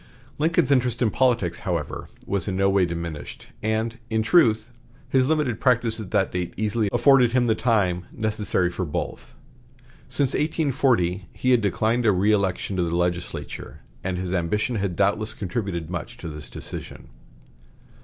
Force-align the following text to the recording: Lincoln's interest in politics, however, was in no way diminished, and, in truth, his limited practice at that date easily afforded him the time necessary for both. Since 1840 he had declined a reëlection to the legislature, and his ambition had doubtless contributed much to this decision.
Lincoln's 0.39 0.71
interest 0.71 1.03
in 1.03 1.11
politics, 1.11 1.59
however, 1.59 2.07
was 2.25 2.47
in 2.47 2.55
no 2.55 2.71
way 2.71 2.87
diminished, 2.87 3.45
and, 3.61 3.99
in 4.09 4.23
truth, 4.23 4.71
his 5.07 5.29
limited 5.29 5.59
practice 5.61 5.99
at 5.99 6.09
that 6.09 6.31
date 6.31 6.55
easily 6.57 6.89
afforded 6.91 7.33
him 7.33 7.45
the 7.45 7.53
time 7.53 8.07
necessary 8.11 8.71
for 8.71 8.83
both. 8.83 9.35
Since 10.09 10.33
1840 10.33 11.29
he 11.33 11.51
had 11.51 11.61
declined 11.61 12.07
a 12.07 12.09
reëlection 12.09 12.77
to 12.77 12.81
the 12.83 12.95
legislature, 12.95 13.81
and 14.03 14.17
his 14.17 14.33
ambition 14.33 14.77
had 14.77 14.95
doubtless 14.95 15.35
contributed 15.35 15.91
much 15.91 16.17
to 16.17 16.29
this 16.29 16.49
decision. 16.49 17.09